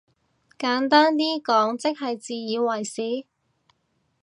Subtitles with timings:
[0.57, 3.27] 簡單啲講即係自以為是？